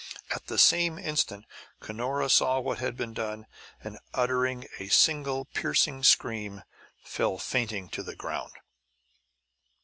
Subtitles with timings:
[0.31, 1.45] At the same instant
[1.79, 3.45] Cunora saw what had been done;
[3.83, 6.63] and uttering a single piercing scream,
[7.03, 8.53] fell fainting to the ground.